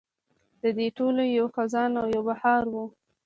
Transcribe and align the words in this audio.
د 0.61 0.63
دې 0.77 0.87
ټولو 0.97 1.21
یو 1.37 1.47
خزان 1.55 1.91
او 2.01 2.07
یو 2.15 2.21
بهار 2.29 2.63
و. 2.73 2.75